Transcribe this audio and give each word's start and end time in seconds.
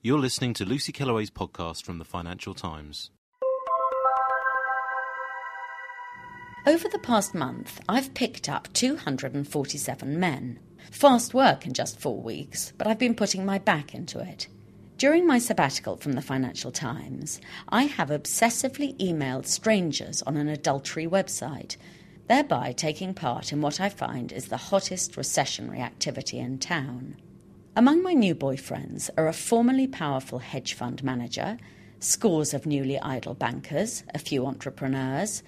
You're 0.00 0.20
listening 0.20 0.54
to 0.54 0.64
Lucy 0.64 0.92
Kellaway's 0.92 1.28
podcast 1.28 1.82
from 1.82 1.98
the 1.98 2.04
Financial 2.04 2.54
Times. 2.54 3.10
Over 6.68 6.88
the 6.88 7.00
past 7.00 7.34
month, 7.34 7.80
I've 7.88 8.14
picked 8.14 8.48
up 8.48 8.72
247 8.74 10.20
men. 10.20 10.60
Fast 10.92 11.34
work 11.34 11.66
in 11.66 11.72
just 11.72 11.98
four 11.98 12.22
weeks, 12.22 12.72
but 12.78 12.86
I've 12.86 13.00
been 13.00 13.16
putting 13.16 13.44
my 13.44 13.58
back 13.58 13.92
into 13.92 14.20
it. 14.20 14.46
During 14.98 15.26
my 15.26 15.40
sabbatical 15.40 15.96
from 15.96 16.12
the 16.12 16.22
Financial 16.22 16.70
Times, 16.70 17.40
I 17.68 17.82
have 17.82 18.10
obsessively 18.10 18.96
emailed 18.98 19.46
strangers 19.46 20.22
on 20.22 20.36
an 20.36 20.46
adultery 20.46 21.08
website, 21.08 21.76
thereby 22.28 22.70
taking 22.70 23.14
part 23.14 23.52
in 23.52 23.60
what 23.60 23.80
I 23.80 23.88
find 23.88 24.30
is 24.30 24.46
the 24.46 24.58
hottest 24.58 25.16
recessionary 25.16 25.80
activity 25.80 26.38
in 26.38 26.60
town. 26.60 27.16
Among 27.78 28.02
my 28.02 28.12
new 28.12 28.34
boyfriends 28.34 29.08
are 29.16 29.28
a 29.28 29.32
formerly 29.32 29.86
powerful 29.86 30.40
hedge 30.40 30.74
fund 30.74 31.04
manager, 31.04 31.58
scores 32.00 32.52
of 32.52 32.66
newly 32.66 32.98
idle 32.98 33.34
bankers, 33.34 34.02
a 34.12 34.18
few 34.18 34.46
entrepreneurs, 34.46 35.44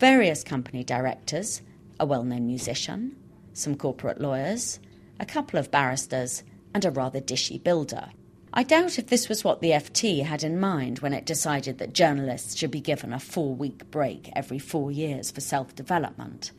various 0.00 0.42
company 0.42 0.82
directors, 0.82 1.62
a 2.00 2.04
well 2.04 2.24
known 2.24 2.48
musician, 2.48 3.14
some 3.52 3.76
corporate 3.76 4.20
lawyers, 4.20 4.80
a 5.20 5.24
couple 5.24 5.56
of 5.56 5.70
barristers, 5.70 6.42
and 6.74 6.84
a 6.84 6.90
rather 6.90 7.20
dishy 7.20 7.62
builder. 7.62 8.08
I 8.52 8.64
doubt 8.64 8.98
if 8.98 9.06
this 9.06 9.28
was 9.28 9.44
what 9.44 9.60
the 9.60 9.70
FT 9.70 10.24
had 10.24 10.42
in 10.42 10.58
mind 10.58 10.98
when 10.98 11.14
it 11.14 11.26
decided 11.26 11.78
that 11.78 11.92
journalists 11.92 12.56
should 12.56 12.72
be 12.72 12.80
given 12.80 13.12
a 13.12 13.20
four 13.20 13.54
week 13.54 13.88
break 13.92 14.32
every 14.34 14.58
four 14.58 14.90
years 14.90 15.30
for 15.30 15.40
self 15.40 15.76
development. 15.76 16.50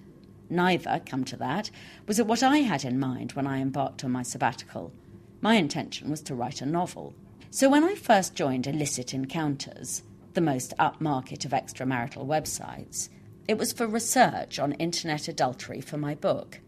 Neither, 0.49 1.01
come 1.05 1.25
to 1.25 1.35
that, 1.35 1.69
was 2.07 2.19
it 2.19 2.25
what 2.25 2.41
I 2.41 2.59
had 2.59 2.85
in 2.85 2.97
mind 2.97 3.33
when 3.33 3.45
I 3.45 3.59
embarked 3.59 4.05
on 4.05 4.11
my 4.11 4.23
sabbatical. 4.23 4.93
My 5.41 5.55
intention 5.55 6.09
was 6.09 6.21
to 6.23 6.35
write 6.35 6.61
a 6.61 6.65
novel. 6.65 7.13
So 7.49 7.69
when 7.69 7.83
I 7.83 7.95
first 7.95 8.35
joined 8.35 8.67
Illicit 8.67 9.13
Encounters, 9.13 10.03
the 10.33 10.41
most 10.41 10.73
upmarket 10.77 11.45
of 11.45 11.51
extramarital 11.51 12.25
websites, 12.25 13.09
it 13.47 13.57
was 13.57 13.73
for 13.73 13.87
research 13.87 14.59
on 14.59 14.73
internet 14.73 15.27
adultery 15.27 15.81
for 15.81 15.97
my 15.97 16.13
book. 16.13 16.59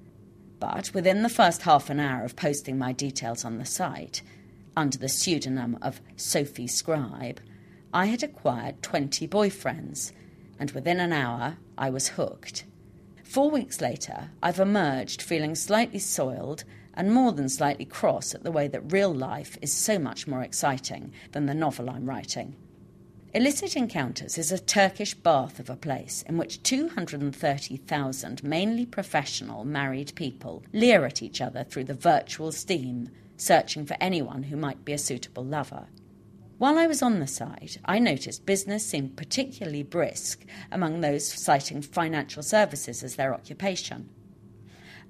But 0.60 0.92
within 0.94 1.22
the 1.22 1.30
first 1.30 1.64
half 1.64 1.90
an 1.90 2.00
hour 2.00 2.24
of 2.24 2.36
posting 2.36 2.78
my 2.78 2.92
details 2.94 3.44
on 3.44 3.58
the 3.58 3.66
site, 3.66 4.22
under 4.76 4.98
the 4.98 5.10
pseudonym 5.10 5.78
of 5.82 6.02
Sophie 6.16 6.68
Scribe, 6.68 7.42
I 7.94 8.06
had 8.06 8.24
acquired 8.24 8.82
20 8.82 9.28
boyfriends, 9.28 10.12
and 10.58 10.72
within 10.72 11.00
an 11.00 11.12
hour 11.12 11.58
I 11.78 11.90
was 11.90 12.10
hooked. 12.10 12.64
Four 13.24 13.52
weeks 13.52 13.82
later, 13.82 14.30
I've 14.42 14.60
emerged 14.60 15.22
feeling 15.22 15.56
slightly 15.56 16.00
soiled 16.00 16.64
and 16.94 17.14
more 17.14 17.32
than 17.32 17.50
slightly 17.50 17.86
cross 17.86 18.34
at 18.36 18.44
the 18.44 18.52
way 18.52 18.68
that 18.68 18.92
real 18.92 19.14
life 19.14 19.58
is 19.62 19.72
so 19.72 19.98
much 19.98 20.28
more 20.28 20.42
exciting 20.42 21.12
than 21.32 21.46
the 21.46 21.54
novel 21.54 21.90
I'm 21.90 22.06
writing. 22.06 22.56
Illicit 23.34 23.78
Encounters 23.78 24.38
is 24.38 24.52
a 24.52 24.60
Turkish 24.60 25.14
bath 25.14 25.58
of 25.60 25.70
a 25.70 25.78
place 25.78 26.22
in 26.28 26.38
which 26.38 26.62
230,000 26.64 28.44
mainly 28.44 28.86
professional 28.86 29.64
married 29.64 30.14
people 30.16 30.64
leer 30.74 31.06
at 31.06 31.24
each 31.24 31.40
other 31.40 31.64
through 31.64 31.86
the 31.86 31.94
virtual 31.94 32.52
steam, 32.52 33.10
searching 33.38 33.86
for 33.86 33.96
anyone 34.02 34.44
who 34.44 34.58
might 34.58 34.84
be 34.84 34.92
a 34.92 34.98
suitable 34.98 35.46
lover. 35.46 35.88
While 36.58 36.78
I 36.78 36.88
was 36.88 37.02
on 37.02 37.20
the 37.20 37.26
site, 37.26 37.78
I 37.86 38.00
noticed 38.00 38.46
business 38.46 38.86
seemed 38.86 39.16
particularly 39.16 39.82
brisk 39.84 40.46
among 40.70 41.00
those 41.00 41.26
citing 41.26 41.82
financial 41.82 42.44
services 42.44 43.02
as 43.02 43.16
their 43.16 43.34
occupation. 43.34 44.10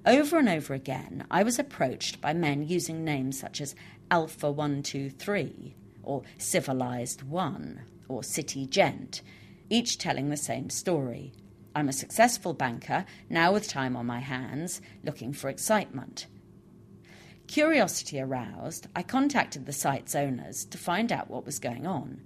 Over 0.04 0.38
and 0.38 0.48
over 0.48 0.74
again, 0.74 1.26
I 1.30 1.44
was 1.44 1.60
approached 1.60 2.20
by 2.20 2.32
men 2.32 2.66
using 2.66 3.04
names 3.04 3.38
such 3.38 3.60
as 3.60 3.76
Alpha 4.10 4.50
123 4.50 5.76
or 6.02 6.22
Civilized 6.38 7.22
One 7.22 7.82
or 8.08 8.24
City 8.24 8.66
Gent, 8.66 9.22
each 9.70 9.98
telling 9.98 10.28
the 10.28 10.36
same 10.36 10.70
story. 10.70 11.32
I'm 11.74 11.88
a 11.88 11.92
successful 11.92 12.52
banker, 12.52 13.04
now 13.30 13.52
with 13.52 13.68
time 13.68 13.96
on 13.96 14.06
my 14.06 14.18
hands, 14.18 14.80
looking 15.04 15.32
for 15.32 15.48
excitement. 15.48 16.26
Curiosity 17.46 18.20
aroused, 18.20 18.88
I 18.96 19.04
contacted 19.04 19.66
the 19.66 19.72
site's 19.72 20.16
owners 20.16 20.64
to 20.64 20.78
find 20.78 21.12
out 21.12 21.30
what 21.30 21.46
was 21.46 21.60
going 21.60 21.86
on. 21.86 22.22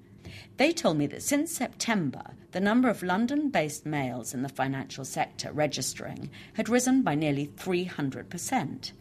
They 0.57 0.73
told 0.73 0.99
me 0.99 1.07
that 1.09 1.23
since 1.23 1.53
September, 1.53 2.23
the 2.53 2.61
number 2.61 2.89
of 2.89 3.03
London 3.03 3.51
based 3.51 3.85
males 3.85 4.33
in 4.33 4.43
the 4.43 4.49
financial 4.49 5.05
sector 5.05 5.53
registering 5.53 6.31
had 6.55 6.69
risen 6.69 7.03
by 7.03 7.15
nearly 7.15 7.49
300%. 7.49 8.93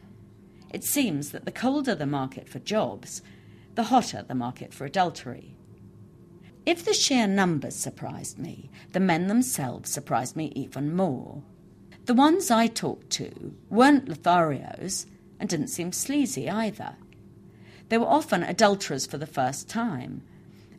It 0.72 0.84
seems 0.84 1.31
that 1.31 1.45
the 1.45 1.51
colder 1.51 1.95
the 1.95 2.06
market 2.06 2.50
for 2.50 2.59
jobs, 2.59 3.22
the 3.75 3.84
hotter 3.84 4.24
the 4.28 4.35
market 4.35 4.74
for 4.74 4.85
adultery. 4.85 5.56
If 6.66 6.84
the 6.84 6.94
sheer 6.94 7.28
numbers 7.28 7.75
surprised 7.75 8.40
me, 8.40 8.72
the 8.91 9.00
men 9.00 9.28
themselves 9.28 9.91
surprised 9.91 10.35
me 10.35 10.51
even 10.56 10.95
more. 10.95 11.44
The 12.06 12.13
ones 12.13 12.50
I 12.51 12.68
talked 12.68 13.09
to 13.12 13.56
weren't 13.69 14.07
Lotharios 14.07 15.06
and 15.40 15.47
didn't 15.47 15.68
seem 15.68 15.91
sleazy 15.91 16.50
either. 16.50 16.95
They 17.90 17.97
were 17.97 18.07
often 18.07 18.44
adulterers 18.44 19.06
for 19.06 19.18
the 19.18 19.28
first 19.28 19.69
time, 19.69 20.24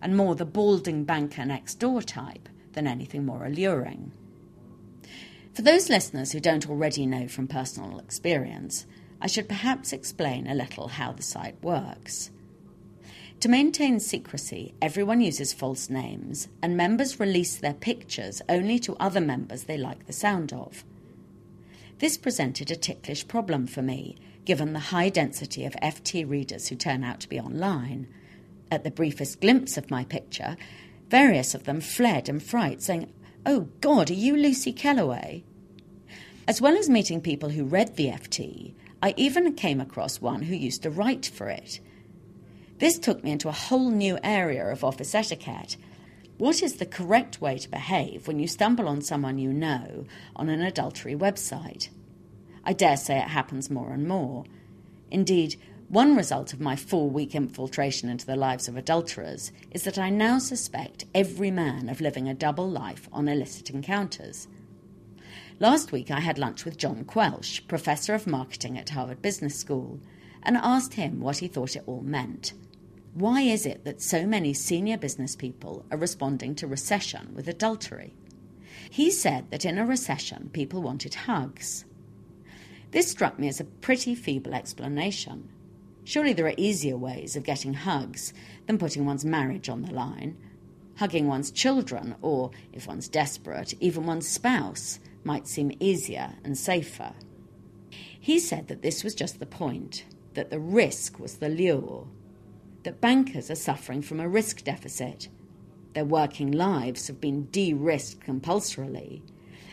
and 0.01 0.17
more 0.17 0.35
the 0.35 0.45
balding 0.45 1.05
banker 1.05 1.45
next 1.45 1.77
door 1.77 2.03
type 2.03 2.49
than 2.73 2.87
anything 2.87 3.25
more 3.25 3.45
alluring. 3.45 4.13
For 5.55 5.63
those 5.63 5.89
listeners 5.89 6.33
who 6.33 6.41
don't 6.41 6.69
already 6.69 7.07
know 7.07 7.29
from 7.29 7.49
personal 7.49 7.99
experience, 7.99 8.87
I 9.21 9.27
should 9.27 9.49
perhaps 9.49 9.93
explain 9.93 10.47
a 10.47 10.55
little 10.55 10.89
how 10.89 11.13
the 11.13 11.23
site 11.23 11.57
works. 11.63 12.31
To 13.41 13.49
maintain 13.49 14.01
secrecy, 14.01 14.75
everyone 14.81 15.21
uses 15.21 15.53
false 15.53 15.91
names, 15.91 16.49
and 16.63 16.77
members 16.77 17.21
release 17.21 17.57
their 17.57 17.75
pictures 17.75 18.43
only 18.49 18.79
to 18.81 18.97
other 18.97 19.21
members 19.21 19.65
they 19.65 19.77
like 19.77 20.07
the 20.07 20.13
sound 20.13 20.53
of. 20.53 20.85
This 21.99 22.19
presented 22.19 22.71
a 22.71 22.77
ticklish 22.77 23.27
problem 23.27 23.67
for 23.67 23.83
me, 23.83 24.17
given 24.45 24.73
the 24.73 24.79
high 24.79 25.09
density 25.09 25.65
of 25.65 25.75
FT 25.83 26.29
readers 26.29 26.69
who 26.69 26.77
turn 26.77 27.03
out 27.05 27.21
to 27.21 27.29
be 27.29 27.41
online. 27.41 28.07
At 28.71 28.85
the 28.85 28.91
briefest 28.91 29.41
glimpse 29.41 29.77
of 29.77 29.91
my 29.91 30.05
picture, 30.05 30.57
various 31.09 31.55
of 31.55 31.65
them 31.65 31.81
fled 31.81 32.29
in 32.29 32.41
fright, 32.41 32.83
saying, 32.83 33.13
Oh 33.45 33.69
God, 33.81 34.11
are 34.11 34.15
you 34.15 34.37
Lucy 34.37 34.73
Kellaway? 34.73 35.45
As 36.49 36.61
well 36.61 36.77
as 36.77 36.89
meeting 36.89 37.21
people 37.21 37.51
who 37.51 37.65
read 37.65 37.97
the 37.97 38.07
FT, 38.07 38.75
I 39.03 39.15
even 39.17 39.55
came 39.55 39.81
across 39.81 40.21
one 40.21 40.43
who 40.43 40.55
used 40.55 40.83
to 40.83 40.91
write 40.91 41.27
for 41.27 41.49
it. 41.49 41.81
This 42.79 42.99
took 42.99 43.23
me 43.23 43.31
into 43.31 43.49
a 43.49 43.53
whole 43.53 43.91
new 43.91 44.19
area 44.23 44.67
of 44.67 44.85
office 44.85 45.15
etiquette. 45.15 45.77
What 46.39 46.63
is 46.63 46.77
the 46.77 46.87
correct 46.87 47.41
way 47.41 47.59
to 47.59 47.71
behave 47.71 48.27
when 48.27 48.39
you 48.39 48.47
stumble 48.49 48.89
on 48.89 49.01
someone 49.01 49.39
you 49.39 49.53
know 49.53 50.05
on 50.35 50.49
an 50.49 50.61
adultery 50.61 51.15
website? 51.15 51.89
I 52.65 52.73
dare 52.73 52.97
say 52.97 53.17
it 53.19 53.29
happens 53.29 53.71
more 53.71 53.93
and 53.93 54.07
more. 54.07 54.45
Indeed, 55.11 55.57
one 55.89 56.17
result 56.17 56.53
of 56.53 56.61
my 56.61 56.75
four 56.75 57.09
week 57.09 57.35
infiltration 57.35 58.09
into 58.09 58.27
the 58.27 58.35
lives 58.35 58.67
of 58.67 58.77
adulterers 58.77 59.53
is 59.71 59.85
that 59.85 59.99
I 59.99 60.11
now 60.11 60.39
suspect 60.39 61.05
every 61.15 61.53
man 61.53 61.89
of 61.89 62.01
living 62.01 62.29
a 62.29 62.35
double 62.35 62.69
life 62.69 63.09
on 63.13 63.29
illicit 63.29 63.71
encounters. 63.71 64.49
Last 65.61 65.93
week 65.93 66.11
I 66.11 66.21
had 66.21 66.39
lunch 66.39 66.65
with 66.65 66.77
John 66.77 67.05
Quelch, 67.05 67.69
Professor 67.69 68.15
of 68.15 68.27
Marketing 68.27 68.77
at 68.77 68.91
Harvard 68.91 69.23
Business 69.23 69.55
School, 69.55 70.01
and 70.43 70.57
asked 70.57 70.95
him 70.95 71.21
what 71.21 71.39
he 71.39 71.47
thought 71.47 71.77
it 71.77 71.85
all 71.87 72.03
meant. 72.03 72.53
Why 73.15 73.43
is 73.43 73.65
it 73.65 73.85
that 73.85 74.03
so 74.03 74.27
many 74.27 74.53
senior 74.55 74.99
business 74.99 75.37
people 75.37 75.87
are 75.91 75.97
responding 75.97 76.57
to 76.57 76.67
recession 76.67 77.33
with 77.33 77.47
adultery? 77.47 78.13
He 78.91 79.11
said 79.11 79.51
that 79.51 79.65
in 79.65 79.79
a 79.79 79.87
recession 79.87 80.51
people 80.53 80.83
wanted 80.83 81.15
hugs. 81.15 81.85
This 82.91 83.09
struck 83.11 83.39
me 83.39 83.47
as 83.49 83.61
a 83.61 83.65
pretty 83.65 84.15
feeble 84.17 84.53
explanation. 84.53 85.49
Surely 86.07 86.33
there 86.33 86.47
are 86.47 86.55
easier 86.57 86.97
ways 86.97 87.35
of 87.35 87.43
getting 87.43 87.75
hugs 87.75 88.33
than 88.67 88.79
putting 88.79 89.05
one's 89.05 89.25
marriage 89.25 89.69
on 89.69 89.83
the 89.83 89.93
line. 89.93 90.37
Hugging 90.99 91.27
one's 91.27 91.51
children, 91.51 92.15
or, 92.23 92.53
if 92.73 92.87
one's 92.87 93.09
desperate, 93.09 93.75
even 93.81 94.07
one's 94.07 94.29
spouse, 94.29 95.01
might 95.25 95.49
seem 95.49 95.77
easier 95.81 96.35
and 96.45 96.57
safer. 96.57 97.13
He 98.21 98.39
said 98.39 98.69
that 98.69 98.83
this 98.83 99.03
was 99.03 99.17
just 99.17 99.41
the 99.41 99.47
point. 99.47 100.05
that 100.37 100.51
the 100.51 100.61
risk 100.61 101.19
was 101.19 101.39
the 101.39 101.49
lure, 101.49 102.07
that 102.85 103.01
bankers 103.01 103.51
are 103.51 103.57
suffering 103.57 104.03
from 104.03 104.21
a 104.21 104.29
risk 104.29 104.63
deficit. 104.63 105.29
Their 105.95 106.05
working 106.05 106.53
lives 106.53 107.09
have 107.09 107.21
been 107.21 107.47
de 107.47 107.73
risked 107.73 108.21
compulsorily, 108.21 109.23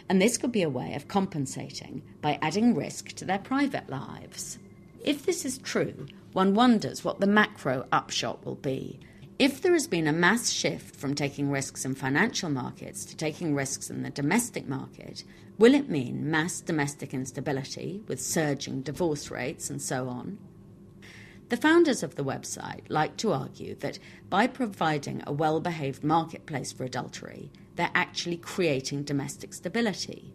and 0.09 0.21
this 0.21 0.37
could 0.37 0.53
be 0.53 0.63
a 0.63 0.69
way 0.69 0.95
of 0.95 1.07
compensating 1.07 2.01
by 2.21 2.39
adding 2.41 2.73
risk 2.73 3.09
to 3.13 3.25
their 3.25 3.39
private 3.39 3.89
lives. 3.89 4.57
If 5.03 5.25
this 5.25 5.43
is 5.43 5.57
true, 5.57 6.07
one 6.33 6.53
wonders 6.53 7.03
what 7.03 7.19
the 7.19 7.27
macro 7.27 7.87
upshot 7.91 8.45
will 8.45 8.55
be. 8.55 8.99
If 9.39 9.61
there 9.61 9.73
has 9.73 9.87
been 9.87 10.07
a 10.07 10.13
mass 10.13 10.49
shift 10.49 10.95
from 10.95 11.15
taking 11.15 11.49
risks 11.49 11.85
in 11.85 11.95
financial 11.95 12.49
markets 12.49 13.05
to 13.05 13.17
taking 13.17 13.55
risks 13.55 13.89
in 13.89 14.03
the 14.03 14.09
domestic 14.09 14.67
market, 14.67 15.23
will 15.57 15.73
it 15.73 15.89
mean 15.89 16.29
mass 16.29 16.61
domestic 16.61 17.13
instability 17.13 18.03
with 18.07 18.21
surging 18.21 18.81
divorce 18.81 19.31
rates 19.31 19.69
and 19.69 19.81
so 19.81 20.07
on? 20.07 20.37
The 21.49 21.57
founders 21.57 22.03
of 22.03 22.15
the 22.15 22.23
website 22.23 22.81
like 22.89 23.17
to 23.17 23.31
argue 23.31 23.75
that 23.75 23.99
by 24.29 24.47
providing 24.47 25.21
a 25.27 25.33
well 25.33 25.59
behaved 25.59 26.03
marketplace 26.03 26.71
for 26.71 26.83
adultery, 26.83 27.51
they're 27.75 27.91
actually 27.93 28.37
creating 28.37 29.03
domestic 29.03 29.53
stability. 29.53 30.33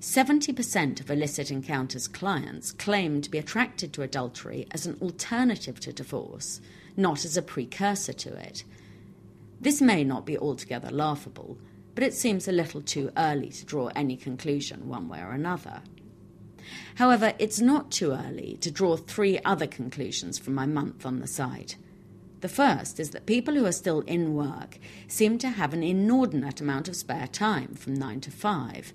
70% 0.00 1.00
of 1.00 1.10
illicit 1.10 1.50
encounters 1.50 2.06
clients 2.06 2.70
claim 2.70 3.20
to 3.20 3.30
be 3.30 3.38
attracted 3.38 3.92
to 3.92 4.02
adultery 4.02 4.66
as 4.70 4.86
an 4.86 4.96
alternative 5.02 5.80
to 5.80 5.92
divorce, 5.92 6.60
not 6.96 7.24
as 7.24 7.36
a 7.36 7.42
precursor 7.42 8.12
to 8.12 8.32
it. 8.34 8.62
This 9.60 9.80
may 9.80 10.04
not 10.04 10.24
be 10.24 10.38
altogether 10.38 10.90
laughable, 10.90 11.58
but 11.96 12.04
it 12.04 12.14
seems 12.14 12.46
a 12.46 12.52
little 12.52 12.80
too 12.80 13.10
early 13.16 13.48
to 13.50 13.64
draw 13.64 13.88
any 13.88 14.16
conclusion 14.16 14.88
one 14.88 15.08
way 15.08 15.20
or 15.20 15.32
another. 15.32 15.82
However, 16.94 17.32
it's 17.40 17.60
not 17.60 17.90
too 17.90 18.12
early 18.12 18.56
to 18.60 18.70
draw 18.70 18.96
three 18.96 19.40
other 19.44 19.66
conclusions 19.66 20.38
from 20.38 20.54
my 20.54 20.66
month 20.66 21.04
on 21.04 21.18
the 21.18 21.26
site. 21.26 21.76
The 22.40 22.48
first 22.48 23.00
is 23.00 23.10
that 23.10 23.26
people 23.26 23.54
who 23.54 23.66
are 23.66 23.72
still 23.72 24.00
in 24.00 24.34
work 24.34 24.78
seem 25.08 25.38
to 25.38 25.48
have 25.48 25.72
an 25.72 25.82
inordinate 25.82 26.60
amount 26.60 26.86
of 26.86 26.94
spare 26.94 27.26
time 27.26 27.74
from 27.74 27.94
9 27.94 28.20
to 28.20 28.30
5 28.30 28.92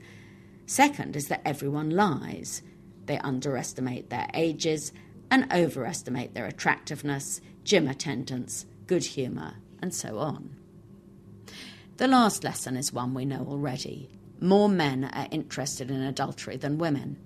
Second 0.65 1.15
is 1.15 1.27
that 1.27 1.41
everyone 1.45 1.89
lies. 1.89 2.61
They 3.05 3.17
underestimate 3.19 4.09
their 4.09 4.27
ages 4.33 4.91
and 5.29 5.51
overestimate 5.51 6.33
their 6.33 6.45
attractiveness, 6.45 7.41
gym 7.63 7.87
attendance, 7.87 8.65
good 8.87 9.03
humour, 9.03 9.55
and 9.81 9.93
so 9.93 10.19
on. 10.19 10.55
The 11.97 12.07
last 12.07 12.43
lesson 12.43 12.77
is 12.77 12.93
one 12.93 13.13
we 13.13 13.25
know 13.25 13.45
already. 13.47 14.09
More 14.39 14.69
men 14.69 15.05
are 15.05 15.27
interested 15.31 15.91
in 15.91 16.01
adultery 16.01 16.57
than 16.57 16.77
women. 16.77 17.17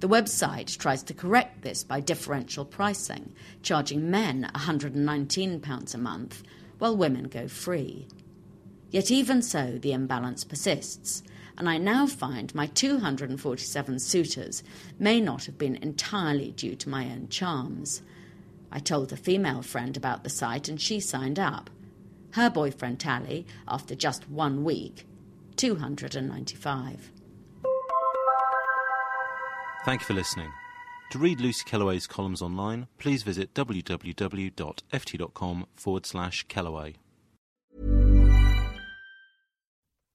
The 0.00 0.08
website 0.08 0.78
tries 0.78 1.02
to 1.04 1.14
correct 1.14 1.62
this 1.62 1.82
by 1.82 2.00
differential 2.00 2.64
pricing, 2.64 3.32
charging 3.62 4.10
men 4.10 4.48
£119 4.54 5.94
a 5.94 5.98
month 5.98 6.42
while 6.78 6.96
women 6.96 7.24
go 7.24 7.48
free. 7.48 8.06
Yet, 8.90 9.10
even 9.10 9.42
so, 9.42 9.78
the 9.78 9.92
imbalance 9.92 10.44
persists, 10.44 11.22
and 11.58 11.68
I 11.68 11.76
now 11.76 12.06
find 12.06 12.54
my 12.54 12.66
247 12.66 13.98
suitors 13.98 14.62
may 14.98 15.20
not 15.20 15.44
have 15.44 15.58
been 15.58 15.76
entirely 15.76 16.52
due 16.52 16.76
to 16.76 16.88
my 16.88 17.06
own 17.06 17.28
charms. 17.28 18.00
I 18.70 18.78
told 18.78 19.12
a 19.12 19.16
female 19.16 19.62
friend 19.62 19.96
about 19.96 20.22
the 20.22 20.30
site 20.30 20.68
and 20.68 20.80
she 20.80 21.00
signed 21.00 21.38
up. 21.38 21.68
Her 22.32 22.48
boyfriend 22.48 23.00
tally, 23.00 23.46
after 23.66 23.94
just 23.96 24.30
one 24.30 24.62
week, 24.62 25.04
295. 25.56 27.12
Thank 29.84 30.00
you 30.02 30.06
for 30.06 30.14
listening. 30.14 30.52
To 31.10 31.18
read 31.18 31.40
Lucy 31.40 31.64
Kellaway's 31.64 32.06
columns 32.06 32.42
online, 32.42 32.86
please 32.98 33.22
visit 33.22 33.54
www.ft.com 33.54 34.06
forward 35.74 36.06
slash 36.06 36.46
Kellaway. 36.46 36.96